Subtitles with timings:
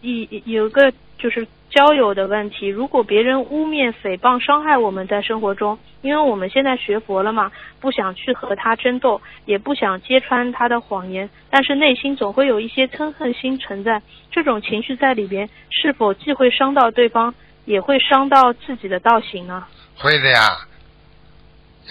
[0.00, 14.00] 一有个就是交友的问题，如果别人污蔑、诽谤、伤害我们在生活中，因为我们现在学佛了嘛，不想去和他争斗，也不想揭穿他的谎言，但是内心总会有一些嗔恨心存在，
[14.30, 17.34] 这种情绪在里边，是否既会伤到对方，
[17.64, 19.66] 也会伤到自己的道行呢？
[19.96, 20.56] 会的呀，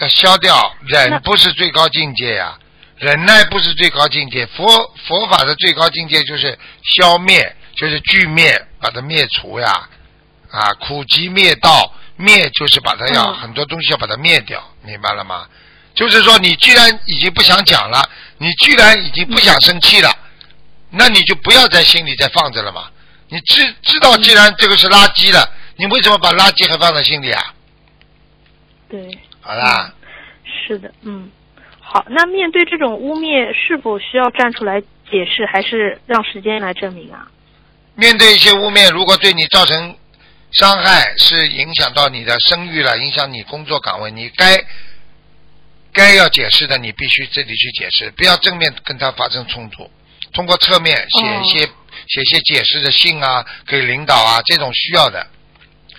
[0.00, 0.54] 要消掉。
[0.86, 2.58] 忍不是最高境界呀，
[2.96, 4.44] 忍耐不是最高境界。
[4.46, 4.66] 佛
[5.06, 9.88] 佛法的最高境界就是消灭，就是具灭，把它灭除呀。
[10.50, 15.46] 啊，苦集灭道，灭就是把它要、嗯很多东西要把它灭掉，明白了吗？
[15.94, 18.02] 就是说，你既然已经不想讲了，
[18.38, 20.10] 你居然已经不想生气了，
[20.90, 22.88] 那你就不要在心里再放着了嘛。
[23.28, 27.54] 你知知道，既然这个是垃圾了，你为什么把垃圾还放在心里啊？
[28.88, 29.18] 对。
[29.40, 29.92] 好啦，
[30.66, 31.30] 是的，嗯，
[31.80, 37.28] 好，那面对这种污蔑，是否需要站出来解释，还是让时间来证明啊？
[37.98, 39.96] 面对一些污蔑，如果对你造成
[40.52, 44.56] 伤害，是影响到你的声誉了，影响你工作岗位，你该
[45.92, 49.90] 该要解释的，你必须这里去解释，不要正面跟他发生冲突，
[50.32, 51.66] 通过侧面写一些、
[52.06, 55.26] 写一些解释的信啊，给领导啊，这种需要的。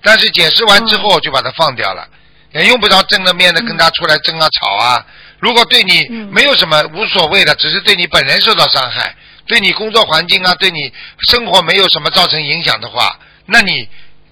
[0.00, 2.06] 但是解释完之后就把它放掉了，
[2.52, 5.04] 也用不着正着面的跟他出来争啊吵啊。
[5.40, 6.30] 如果对你嗯。
[6.32, 9.12] 没有什么无所谓的，只是对你本人受到伤害，
[9.50, 10.92] 对你工作环境啊，对你
[11.28, 13.88] 生活没有什么造成影响的话，那你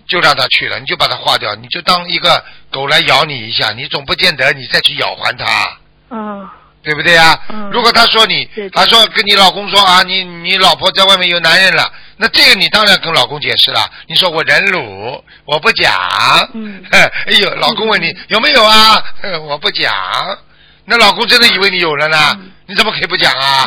[0.06, 5.77] 就让他去了，你就把它化掉，你就当一个狗来咬你一下，你总不见得你再去咬还它，
[6.11, 6.48] 嗯
[6.84, 7.36] 对不对呀？
[7.48, 15.92] 嗯如果他说你他说跟你老公说啊，你你老婆在外面有男人了，那这个你当然跟老公解释了，你说我忍辱，我不讲。
[16.55, 17.11] 嗯 哎
[17.42, 19.02] 呦，老公问你有没有啊？
[19.48, 19.92] 我不讲。
[20.84, 22.16] 那老公真的以为你有了呢？
[22.39, 23.66] 嗯你怎么可以不讲啊？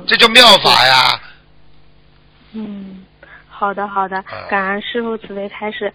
[0.00, 1.20] 嗯这叫妙法呀！
[2.52, 3.04] 嗯，
[3.48, 5.92] 好的好的嗯，感恩师傅慈悲开示。